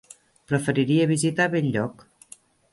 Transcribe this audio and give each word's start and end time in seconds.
Preferiria 0.51 1.05
visitar 1.13 1.49
Benlloc. 1.57 2.05